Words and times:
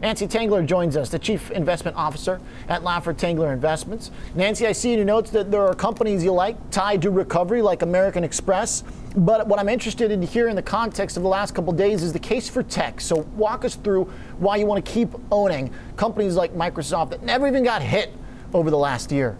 Nancy 0.00 0.26
Tengler 0.26 0.64
joins 0.64 0.96
us, 0.96 1.08
the 1.08 1.18
Chief 1.18 1.50
Investment 1.50 1.96
Officer 1.96 2.40
at 2.68 2.82
Laffer 2.82 3.14
Tengler 3.14 3.52
Investments. 3.52 4.10
Nancy, 4.34 4.66
I 4.66 4.72
see 4.72 4.92
in 4.92 4.98
your 4.98 5.06
notes 5.06 5.30
that 5.30 5.50
there 5.50 5.62
are 5.62 5.74
companies 5.74 6.22
you 6.22 6.32
like 6.32 6.56
tied 6.70 7.02
to 7.02 7.10
recovery, 7.10 7.62
like 7.62 7.82
American 7.82 8.22
Express. 8.22 8.84
But 9.16 9.46
what 9.46 9.58
I'm 9.58 9.68
interested 9.68 10.10
in 10.10 10.20
here 10.20 10.48
in 10.48 10.56
the 10.56 10.62
context 10.62 11.16
of 11.16 11.22
the 11.22 11.28
last 11.28 11.54
couple 11.54 11.72
days 11.72 12.02
is 12.02 12.12
the 12.12 12.18
case 12.18 12.48
for 12.48 12.62
tech. 12.62 13.00
So 13.00 13.20
walk 13.36 13.64
us 13.64 13.74
through 13.76 14.04
why 14.38 14.56
you 14.56 14.66
want 14.66 14.84
to 14.84 14.90
keep 14.90 15.08
owning 15.30 15.72
companies 15.96 16.36
like 16.36 16.54
Microsoft 16.54 17.10
that 17.10 17.22
never 17.22 17.46
even 17.46 17.64
got 17.64 17.80
hit 17.80 18.12
over 18.52 18.70
the 18.70 18.78
last 18.78 19.10
year. 19.10 19.38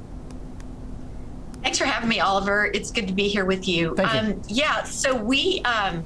Thanks 1.63 1.79
for 1.79 1.85
having 1.85 2.09
me, 2.09 2.21
Oliver. 2.21 2.71
It's 2.73 2.91
good 2.91 3.09
to 3.09 3.13
be 3.13 3.29
here 3.29 3.45
with 3.45 3.69
you. 3.69 3.95
Thank 3.97 4.13
you. 4.13 4.35
Um, 4.35 4.43
yeah, 4.49 4.85
so 4.85 5.15
we 5.15 5.61
um, 5.63 6.05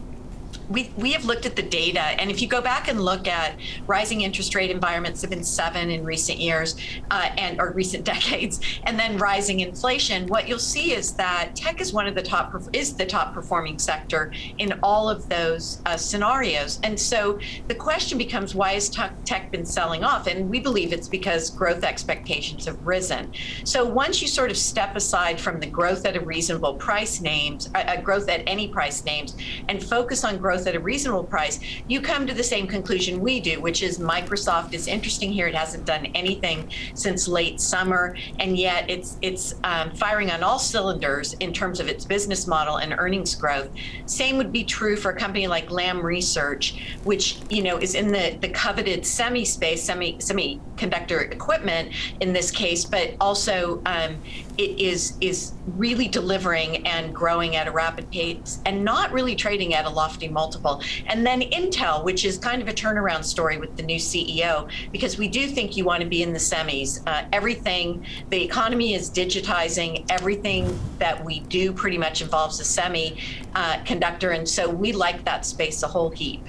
we, 0.70 0.92
we 0.96 1.12
have 1.12 1.24
looked 1.24 1.46
at 1.46 1.56
the 1.56 1.62
data, 1.62 2.00
and 2.00 2.30
if 2.30 2.40
you 2.40 2.48
go 2.48 2.60
back 2.60 2.88
and 2.88 3.00
look 3.00 3.26
at 3.26 3.58
rising 3.86 4.20
interest 4.20 4.54
rate 4.54 4.70
environments 4.70 5.20
have 5.20 5.30
been 5.30 5.42
seven 5.42 5.90
in 5.90 6.04
recent 6.04 6.38
years 6.38 6.76
uh, 7.10 7.30
and 7.36 7.60
or 7.60 7.72
recent 7.72 8.04
decades, 8.14 8.60
and 8.84 8.98
then 8.98 9.18
rising 9.18 9.60
inflation, 9.60 10.26
what 10.28 10.48
you'll 10.48 10.58
see 10.58 10.92
is 10.92 11.12
that 11.14 11.56
tech 11.56 11.80
is 11.80 11.92
one 11.92 12.06
of 12.06 12.14
the 12.14 12.22
top 12.22 12.54
is 12.72 12.94
the 12.94 13.04
top 13.04 13.34
performing 13.34 13.78
sector 13.78 14.32
in 14.58 14.78
all 14.82 15.10
of 15.10 15.28
those 15.28 15.82
uh, 15.86 15.96
scenarios. 15.96 16.78
And 16.84 16.98
so 16.98 17.38
the 17.66 17.74
question 17.74 18.16
becomes, 18.16 18.54
why 18.54 18.72
has 18.74 18.88
tech 18.88 19.50
been 19.50 19.66
selling 19.66 20.04
off? 20.04 20.28
And 20.28 20.48
we 20.48 20.60
believe 20.60 20.92
it's 20.92 21.08
because 21.08 21.50
growth 21.50 21.82
expectations 21.82 22.66
have 22.66 22.80
risen. 22.86 23.32
So 23.64 23.84
once 23.84 24.22
you 24.22 24.28
sort 24.28 24.50
of 24.50 24.56
step 24.56 24.94
aside 24.94 25.40
from 25.40 25.58
the 25.58 25.66
growth 25.66 26.06
at 26.06 26.16
a 26.16 26.20
reasonable 26.20 26.74
price 26.74 27.20
names, 27.20 27.68
uh, 27.74 27.78
uh 27.78 28.00
growth 28.00 28.28
at 28.28 28.42
any 28.46 28.68
price 28.68 29.04
names, 29.04 29.36
and 29.68 29.82
focus 29.82 30.24
on 30.24 30.38
growth 30.38 30.59
at 30.66 30.74
a 30.74 30.80
reasonable 30.80 31.24
price, 31.24 31.60
you 31.88 32.00
come 32.00 32.26
to 32.26 32.34
the 32.34 32.44
same 32.44 32.66
conclusion 32.66 33.20
we 33.20 33.40
do, 33.40 33.60
which 33.60 33.82
is 33.82 33.98
Microsoft 33.98 34.72
is 34.72 34.86
interesting 34.86 35.32
here. 35.32 35.46
It 35.46 35.54
hasn't 35.54 35.84
done 35.84 36.06
anything 36.14 36.70
since 36.94 37.28
late 37.28 37.60
summer, 37.60 38.16
and 38.38 38.56
yet 38.56 38.88
it's 38.88 39.18
it's 39.22 39.54
um, 39.64 39.92
firing 39.94 40.30
on 40.30 40.42
all 40.42 40.58
cylinders 40.58 41.34
in 41.34 41.52
terms 41.52 41.80
of 41.80 41.88
its 41.88 42.04
business 42.04 42.46
model 42.46 42.76
and 42.76 42.94
earnings 42.98 43.34
growth. 43.34 43.70
Same 44.06 44.36
would 44.36 44.52
be 44.52 44.64
true 44.64 44.96
for 44.96 45.10
a 45.10 45.16
company 45.16 45.46
like 45.46 45.70
Lam 45.70 46.04
Research, 46.04 46.96
which 47.04 47.38
you 47.50 47.62
know 47.62 47.78
is 47.78 47.94
in 47.94 48.08
the 48.08 48.36
the 48.40 48.48
coveted 48.48 49.04
semi 49.06 49.44
space, 49.44 49.82
semi 49.82 50.14
semiconductor 50.18 51.30
equipment 51.30 51.92
in 52.20 52.32
this 52.32 52.50
case, 52.50 52.84
but 52.84 53.14
also 53.20 53.82
um, 53.86 54.16
is 54.60 55.16
is 55.20 55.52
really 55.76 56.08
delivering 56.08 56.86
and 56.86 57.14
growing 57.14 57.56
at 57.56 57.66
a 57.66 57.70
rapid 57.70 58.10
pace 58.10 58.60
and 58.66 58.84
not 58.84 59.12
really 59.12 59.34
trading 59.36 59.74
at 59.74 59.84
a 59.84 59.88
lofty 59.88 60.28
multiple. 60.28 60.82
And 61.06 61.24
then 61.24 61.40
Intel, 61.42 62.04
which 62.04 62.24
is 62.24 62.38
kind 62.38 62.60
of 62.60 62.68
a 62.68 62.72
turnaround 62.72 63.24
story 63.24 63.58
with 63.58 63.76
the 63.76 63.82
new 63.82 63.98
CEO, 63.98 64.68
because 64.92 65.18
we 65.18 65.28
do 65.28 65.46
think 65.46 65.76
you 65.76 65.84
want 65.84 66.02
to 66.02 66.08
be 66.08 66.22
in 66.22 66.32
the 66.32 66.38
semis. 66.38 67.02
Uh, 67.06 67.24
everything, 67.32 68.04
the 68.30 68.42
economy 68.42 68.94
is 68.94 69.10
digitizing. 69.10 70.04
Everything 70.10 70.78
that 70.98 71.24
we 71.24 71.40
do 71.40 71.72
pretty 71.72 71.98
much 71.98 72.22
involves 72.22 72.60
a 72.60 72.64
semiconductor, 72.64 74.30
uh, 74.30 74.38
and 74.38 74.48
so 74.48 74.68
we 74.68 74.92
like 74.92 75.24
that 75.24 75.46
space 75.46 75.82
a 75.82 75.88
whole 75.88 76.10
heap. 76.10 76.46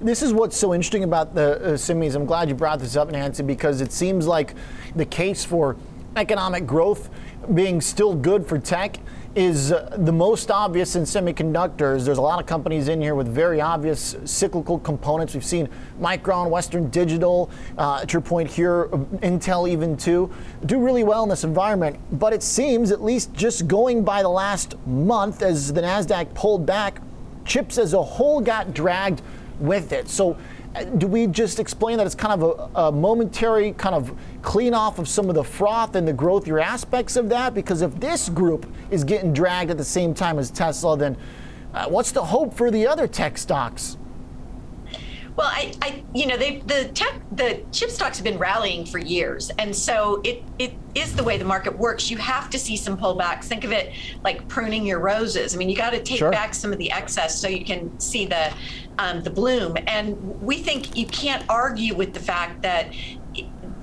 This 0.00 0.22
is 0.22 0.32
what's 0.32 0.56
so 0.56 0.74
interesting 0.74 1.04
about 1.04 1.34
the 1.34 1.56
uh, 1.56 1.68
semis. 1.74 2.14
I'm 2.14 2.26
glad 2.26 2.48
you 2.48 2.54
brought 2.54 2.80
this 2.80 2.96
up, 2.96 3.10
Nancy, 3.10 3.42
because 3.42 3.80
it 3.80 3.92
seems 3.92 4.26
like 4.26 4.54
the 4.96 5.06
case 5.06 5.44
for 5.44 5.76
economic 6.16 6.66
growth 6.66 7.10
being 7.52 7.80
still 7.80 8.14
good 8.14 8.46
for 8.46 8.58
tech 8.58 8.98
is 9.34 9.72
uh, 9.72 9.96
the 9.98 10.12
most 10.12 10.50
obvious 10.50 10.94
in 10.94 11.02
semiconductors. 11.02 12.04
There's 12.04 12.18
a 12.18 12.22
lot 12.22 12.40
of 12.40 12.46
companies 12.46 12.88
in 12.88 13.00
here 13.00 13.14
with 13.14 13.26
very 13.26 13.60
obvious 13.60 14.16
cyclical 14.24 14.78
components. 14.78 15.34
We've 15.34 15.44
seen 15.44 15.68
Micron, 16.00 16.50
Western 16.50 16.88
Digital, 16.90 17.50
uh, 17.76 18.04
to 18.04 18.12
your 18.12 18.22
point 18.22 18.48
here, 18.48 18.86
Intel 19.22 19.68
even 19.68 19.96
too, 19.96 20.32
do 20.66 20.78
really 20.78 21.02
well 21.02 21.24
in 21.24 21.28
this 21.28 21.42
environment. 21.42 21.98
But 22.12 22.32
it 22.32 22.42
seems, 22.42 22.92
at 22.92 23.02
least 23.02 23.34
just 23.34 23.66
going 23.66 24.04
by 24.04 24.22
the 24.22 24.28
last 24.28 24.76
month, 24.86 25.42
as 25.42 25.72
the 25.72 25.82
NASDAQ 25.82 26.32
pulled 26.34 26.64
back, 26.64 27.00
chips 27.44 27.76
as 27.76 27.92
a 27.92 28.02
whole 28.02 28.40
got 28.40 28.72
dragged 28.72 29.20
with 29.60 29.92
it. 29.92 30.08
So 30.08 30.36
do 30.98 31.06
we 31.06 31.26
just 31.28 31.60
explain 31.60 31.98
that 31.98 32.06
it's 32.06 32.16
kind 32.16 32.42
of 32.42 32.70
a, 32.74 32.80
a, 32.80 32.92
momentary 32.92 33.72
kind 33.72 33.94
of 33.94 34.12
clean 34.42 34.74
off 34.74 34.98
of 34.98 35.08
some 35.08 35.28
of 35.28 35.36
the 35.36 35.44
froth 35.44 35.94
and 35.94 36.06
the 36.06 36.12
growthier 36.12 36.62
aspects 36.62 37.16
of 37.16 37.28
that? 37.28 37.54
Because 37.54 37.80
if 37.80 37.94
this 38.00 38.28
group 38.28 38.66
is 38.90 39.04
getting 39.04 39.32
dragged 39.32 39.70
at 39.70 39.78
the 39.78 39.84
same 39.84 40.14
time 40.14 40.38
as 40.38 40.50
Tesla, 40.50 40.96
then 40.96 41.16
uh, 41.72 41.86
what's 41.86 42.10
the 42.10 42.24
hope 42.24 42.54
for 42.54 42.70
the 42.70 42.86
other 42.86 43.06
tech 43.06 43.38
stocks? 43.38 43.96
Well, 45.36 45.48
I, 45.48 45.72
I, 45.82 46.04
you 46.14 46.26
know, 46.26 46.36
they, 46.36 46.58
the 46.58 46.90
tech, 46.94 47.20
the 47.32 47.60
chip 47.72 47.90
stocks 47.90 48.18
have 48.18 48.24
been 48.24 48.38
rallying 48.38 48.86
for 48.86 48.98
years, 48.98 49.50
and 49.58 49.74
so 49.74 50.20
it, 50.22 50.44
it 50.60 50.74
is 50.94 51.16
the 51.16 51.24
way 51.24 51.38
the 51.38 51.44
market 51.44 51.76
works. 51.76 52.08
You 52.08 52.18
have 52.18 52.50
to 52.50 52.58
see 52.58 52.76
some 52.76 52.96
pullbacks. 52.96 53.44
Think 53.44 53.64
of 53.64 53.72
it 53.72 53.92
like 54.22 54.46
pruning 54.46 54.86
your 54.86 55.00
roses. 55.00 55.52
I 55.52 55.58
mean, 55.58 55.68
you 55.68 55.76
got 55.76 55.90
to 55.90 56.02
take 56.02 56.18
sure. 56.18 56.30
back 56.30 56.54
some 56.54 56.72
of 56.72 56.78
the 56.78 56.92
excess 56.92 57.36
so 57.40 57.48
you 57.48 57.64
can 57.64 57.98
see 57.98 58.26
the, 58.26 58.52
um, 58.98 59.24
the 59.24 59.30
bloom. 59.30 59.76
And 59.88 60.40
we 60.40 60.58
think 60.58 60.96
you 60.96 61.06
can't 61.06 61.44
argue 61.48 61.96
with 61.96 62.14
the 62.14 62.20
fact 62.20 62.62
that 62.62 62.92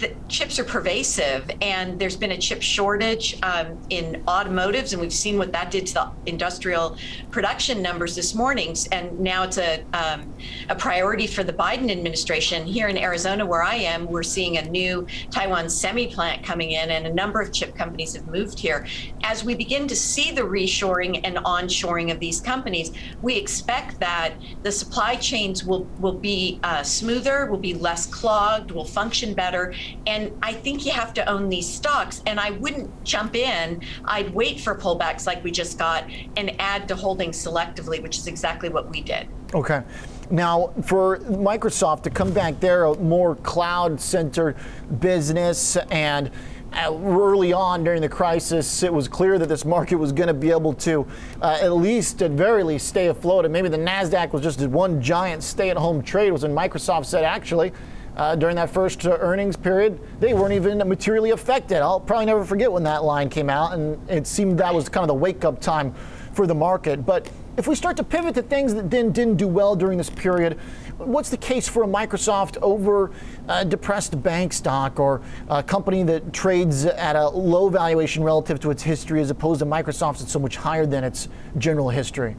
the 0.01 0.11
chips 0.27 0.57
are 0.57 0.63
pervasive, 0.63 1.49
and 1.61 1.99
there's 1.99 2.17
been 2.17 2.31
a 2.31 2.37
chip 2.37 2.61
shortage 2.61 3.37
um, 3.43 3.77
in 3.91 4.23
automotives, 4.27 4.93
and 4.93 5.01
we've 5.01 5.13
seen 5.13 5.37
what 5.37 5.51
that 5.53 5.69
did 5.69 5.85
to 5.85 5.93
the 5.93 6.11
industrial 6.25 6.97
production 7.29 7.83
numbers 7.83 8.15
this 8.15 8.33
morning. 8.33 8.75
And 8.91 9.19
now 9.19 9.43
it's 9.43 9.59
a 9.59 9.83
um, 9.93 10.33
a 10.69 10.75
priority 10.75 11.27
for 11.27 11.43
the 11.43 11.53
Biden 11.53 11.91
administration. 11.91 12.65
Here 12.65 12.87
in 12.87 12.97
Arizona, 12.97 13.45
where 13.45 13.63
I 13.63 13.75
am, 13.75 14.05
we're 14.05 14.23
seeing 14.23 14.57
a 14.57 14.69
new 14.69 15.07
Taiwan 15.29 15.69
semi 15.69 16.07
plant 16.07 16.43
coming 16.43 16.71
in, 16.71 16.91
and 16.91 17.07
a 17.07 17.13
number 17.13 17.41
of 17.41 17.51
chip 17.51 17.75
companies 17.75 18.15
have 18.15 18.27
moved 18.27 18.59
here. 18.59 18.87
As 19.23 19.43
we 19.43 19.55
begin 19.55 19.87
to 19.87 19.95
see 19.95 20.31
the 20.31 20.41
reshoring 20.41 21.21
and 21.23 21.37
onshoring 21.37 22.11
of 22.11 22.19
these 22.19 22.39
companies, 22.39 22.91
we 23.21 23.35
expect 23.35 23.99
that 23.99 24.33
the 24.63 24.71
supply 24.71 25.15
chains 25.15 25.63
will 25.63 25.85
will 25.99 26.17
be 26.17 26.59
uh, 26.63 26.83
smoother, 26.83 27.45
will 27.47 27.57
be 27.57 27.73
less 27.73 28.05
clogged, 28.05 28.71
will 28.71 28.85
function 28.85 29.33
better, 29.33 29.73
and 30.07 30.31
I 30.41 30.53
think 30.53 30.85
you 30.85 30.91
have 30.91 31.13
to 31.15 31.29
own 31.29 31.49
these 31.49 31.67
stocks. 31.67 32.21
And 32.25 32.39
I 32.39 32.51
wouldn't 32.51 33.03
jump 33.03 33.35
in. 33.35 33.81
I'd 34.05 34.33
wait 34.33 34.59
for 34.59 34.75
pullbacks 34.75 35.25
like 35.25 35.43
we 35.43 35.51
just 35.51 35.77
got 35.77 36.09
and 36.37 36.53
add 36.59 36.87
to 36.87 36.95
holding 36.95 37.31
selectively, 37.31 38.01
which 38.01 38.17
is 38.17 38.27
exactly 38.27 38.69
what 38.69 38.89
we 38.89 39.01
did. 39.01 39.27
Okay. 39.53 39.81
Now, 40.29 40.73
for 40.83 41.17
Microsoft 41.19 42.03
to 42.03 42.09
come 42.09 42.31
back 42.31 42.59
there, 42.59 42.85
a 42.85 42.95
more 42.97 43.35
cloud 43.35 43.99
centered 43.99 44.55
business 44.99 45.75
and 45.89 46.31
uh, 46.73 46.97
early 47.03 47.51
on 47.51 47.83
during 47.83 48.01
the 48.01 48.07
crisis, 48.09 48.81
it 48.81 48.93
was 48.93 49.07
clear 49.07 49.37
that 49.37 49.49
this 49.49 49.65
market 49.65 49.95
was 49.95 50.13
going 50.13 50.27
to 50.27 50.33
be 50.33 50.51
able 50.51 50.73
to, 50.73 51.05
uh, 51.41 51.59
at 51.61 51.73
least, 51.73 52.21
at 52.21 52.31
very 52.31 52.63
least, 52.63 52.87
stay 52.87 53.07
afloat. 53.07 53.43
And 53.43 53.51
maybe 53.51 53.67
the 53.67 53.77
Nasdaq 53.77 54.31
was 54.31 54.41
just 54.41 54.61
one 54.61 55.01
giant 55.01 55.43
stay-at-home 55.43 56.01
trade. 56.01 56.31
Was 56.31 56.43
when 56.43 56.55
Microsoft 56.55 57.07
said, 57.07 57.25
actually, 57.25 57.73
uh, 58.15 58.35
during 58.35 58.55
that 58.55 58.69
first 58.69 59.05
uh, 59.05 59.17
earnings 59.19 59.57
period, 59.57 59.99
they 60.21 60.33
weren't 60.33 60.53
even 60.53 60.77
materially 60.87 61.31
affected. 61.31 61.77
I'll 61.77 61.99
probably 61.99 62.25
never 62.25 62.45
forget 62.45 62.71
when 62.71 62.83
that 62.83 63.03
line 63.03 63.29
came 63.29 63.49
out, 63.49 63.73
and 63.73 64.09
it 64.09 64.25
seemed 64.25 64.57
that 64.59 64.73
was 64.73 64.87
kind 64.87 65.03
of 65.03 65.09
the 65.09 65.13
wake 65.13 65.43
up 65.43 65.59
time 65.59 65.93
for 66.33 66.47
the 66.47 66.55
market. 66.55 67.05
But 67.05 67.29
if 67.57 67.67
we 67.67 67.75
start 67.75 67.97
to 67.97 68.03
pivot 68.03 68.35
to 68.35 68.41
things 68.41 68.73
that 68.73 68.89
then 68.89 69.11
didn't 69.11 69.35
do 69.35 69.47
well 69.47 69.75
during 69.75 69.97
this 69.97 70.09
period, 70.09 70.57
what's 70.97 71.29
the 71.29 71.37
case 71.37 71.67
for 71.67 71.83
a 71.83 71.87
Microsoft 71.87 72.57
over 72.61 73.11
a 73.47 73.65
depressed 73.65 74.21
bank 74.23 74.53
stock 74.53 74.99
or 74.99 75.21
a 75.49 75.61
company 75.61 76.03
that 76.03 76.31
trades 76.33 76.85
at 76.85 77.15
a 77.15 77.27
low 77.27 77.69
valuation 77.69 78.23
relative 78.23 78.59
to 78.59 78.71
its 78.71 78.83
history 78.83 79.21
as 79.21 79.29
opposed 79.29 79.59
to 79.59 79.65
Microsoft 79.65 80.19
that's 80.19 80.31
so 80.31 80.39
much 80.39 80.55
higher 80.55 80.85
than 80.85 81.03
its 81.03 81.27
general 81.57 81.89
history? 81.89 82.35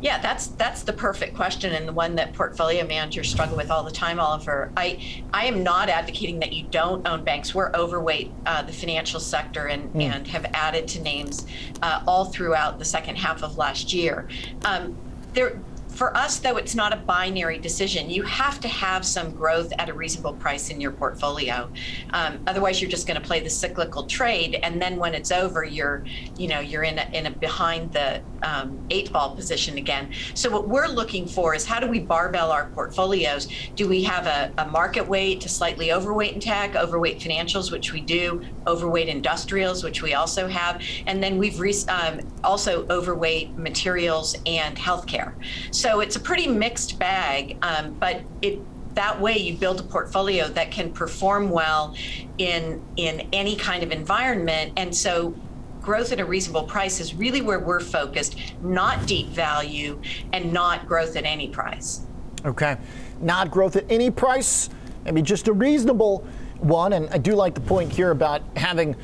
Yeah, 0.00 0.18
that's 0.18 0.48
that's 0.48 0.82
the 0.82 0.92
perfect 0.94 1.36
question 1.36 1.72
and 1.72 1.86
the 1.86 1.92
one 1.92 2.14
that 2.14 2.32
portfolio 2.32 2.86
managers 2.86 3.30
struggle 3.30 3.56
with 3.56 3.70
all 3.70 3.82
the 3.82 3.90
time, 3.90 4.18
Oliver. 4.18 4.72
I 4.76 4.98
I 5.32 5.44
am 5.44 5.62
not 5.62 5.88
advocating 5.90 6.40
that 6.40 6.52
you 6.52 6.66
don't 6.70 7.06
own 7.06 7.22
banks. 7.22 7.54
We're 7.54 7.70
overweight 7.72 8.32
uh, 8.46 8.62
the 8.62 8.72
financial 8.72 9.20
sector 9.20 9.66
and 9.66 9.92
mm. 9.92 10.02
and 10.02 10.26
have 10.28 10.46
added 10.54 10.88
to 10.88 11.02
names 11.02 11.46
uh, 11.82 12.02
all 12.06 12.26
throughout 12.26 12.78
the 12.78 12.84
second 12.84 13.16
half 13.16 13.42
of 13.42 13.58
last 13.58 13.92
year. 13.92 14.26
Um, 14.64 14.96
there 15.34 15.60
for 15.92 16.16
us, 16.16 16.38
though, 16.38 16.56
it's 16.56 16.74
not 16.74 16.92
a 16.92 16.96
binary 16.96 17.58
decision. 17.58 18.10
You 18.10 18.22
have 18.22 18.60
to 18.60 18.68
have 18.68 19.04
some 19.04 19.32
growth 19.32 19.72
at 19.78 19.88
a 19.88 19.94
reasonable 19.94 20.34
price 20.34 20.70
in 20.70 20.80
your 20.80 20.92
portfolio. 20.92 21.70
Um, 22.12 22.40
otherwise, 22.46 22.80
you're 22.80 22.90
just 22.90 23.06
going 23.06 23.20
to 23.20 23.26
play 23.26 23.40
the 23.40 23.50
cyclical 23.50 24.04
trade, 24.04 24.58
and 24.62 24.80
then 24.80 24.96
when 24.96 25.14
it's 25.14 25.30
over, 25.30 25.64
you're, 25.64 26.04
you 26.36 26.48
know, 26.48 26.60
you're 26.60 26.84
in 26.84 26.98
a, 26.98 27.08
in 27.12 27.26
a 27.26 27.30
behind 27.30 27.92
the 27.92 28.22
um, 28.42 28.78
eight 28.90 29.12
ball 29.12 29.34
position 29.34 29.76
again. 29.78 30.10
So 30.34 30.50
what 30.50 30.68
we're 30.68 30.88
looking 30.88 31.26
for 31.26 31.54
is 31.54 31.66
how 31.66 31.80
do 31.80 31.86
we 31.86 32.00
barbell 32.00 32.50
our 32.50 32.66
portfolios? 32.70 33.48
Do 33.74 33.88
we 33.88 34.02
have 34.04 34.26
a, 34.26 34.52
a 34.58 34.66
market 34.66 35.06
weight 35.06 35.40
to 35.42 35.48
slightly 35.48 35.92
overweight 35.92 36.34
in 36.34 36.40
tech, 36.40 36.76
overweight 36.76 37.20
financials, 37.20 37.70
which 37.70 37.92
we 37.92 38.00
do, 38.00 38.42
overweight 38.66 39.08
industrials, 39.08 39.84
which 39.84 40.02
we 40.02 40.14
also 40.14 40.48
have, 40.48 40.82
and 41.06 41.22
then 41.22 41.38
we've 41.38 41.58
re- 41.60 41.74
um, 41.88 42.20
also 42.42 42.86
overweight 42.88 43.56
materials 43.56 44.36
and 44.46 44.76
healthcare. 44.76 45.34
So 45.80 46.00
it's 46.00 46.16
a 46.16 46.20
pretty 46.20 46.46
mixed 46.46 46.98
bag, 46.98 47.56
um, 47.62 47.94
but 47.94 48.22
it 48.42 48.58
that 48.94 49.20
way 49.20 49.38
you 49.38 49.56
build 49.56 49.78
a 49.78 49.84
portfolio 49.84 50.48
that 50.48 50.72
can 50.72 50.92
perform 50.92 51.48
well 51.48 51.94
in 52.38 52.82
in 52.96 53.28
any 53.32 53.54
kind 53.54 53.84
of 53.84 53.92
environment 53.92 54.72
and 54.76 54.94
so 54.94 55.32
growth 55.80 56.10
at 56.10 56.18
a 56.18 56.24
reasonable 56.24 56.64
price 56.64 56.98
is 56.98 57.14
really 57.14 57.40
where 57.40 57.60
we're 57.60 57.78
focused 57.78 58.36
not 58.62 59.06
deep 59.06 59.28
value 59.28 60.02
and 60.32 60.52
not 60.52 60.88
growth 60.88 61.14
at 61.14 61.24
any 61.24 61.46
price 61.48 62.04
Okay. 62.44 62.76
Not 63.20 63.50
growth 63.50 63.76
at 63.76 63.84
any 63.90 64.10
price, 64.10 64.70
maybe 65.04 65.22
just 65.22 65.48
a 65.48 65.52
reasonable 65.52 66.26
one. 66.58 66.94
And 66.94 67.08
I 67.10 67.18
do 67.18 67.34
like 67.34 67.54
the 67.54 67.60
point 67.60 67.92
here 67.92 68.10
about 68.10 68.42
having 68.56 68.96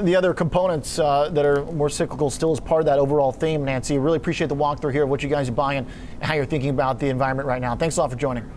the 0.00 0.16
other 0.16 0.32
components 0.32 0.98
uh, 0.98 1.28
that 1.30 1.44
are 1.44 1.64
more 1.66 1.88
cyclical 1.88 2.30
still 2.30 2.52
as 2.52 2.60
part 2.60 2.80
of 2.80 2.86
that 2.86 2.98
overall 2.98 3.32
theme, 3.32 3.64
Nancy. 3.64 3.98
Really 3.98 4.16
appreciate 4.16 4.48
the 4.48 4.56
walkthrough 4.56 4.92
here 4.92 5.04
of 5.04 5.08
what 5.08 5.22
you 5.22 5.28
guys 5.28 5.48
are 5.48 5.52
buying 5.52 5.78
and 5.78 6.22
how 6.22 6.34
you're 6.34 6.46
thinking 6.46 6.70
about 6.70 6.98
the 6.98 7.08
environment 7.08 7.46
right 7.46 7.60
now. 7.60 7.74
Thanks 7.76 7.96
a 7.96 8.00
lot 8.00 8.10
for 8.10 8.16
joining. 8.16 8.48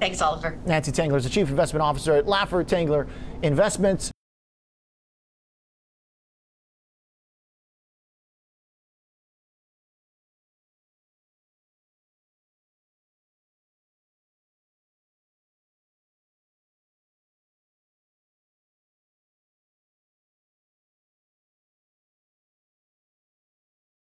thanks 0.00 0.20
oliver 0.20 0.58
Nancy 0.66 0.92
Tengler 0.92 1.16
is 1.16 1.24
the 1.24 1.30
Chief 1.30 1.48
Investment 1.48 1.82
Officer 1.82 2.14
at 2.14 2.26
Laffer 2.26 2.64
Tengler 2.64 3.08
Investments. 3.42 4.10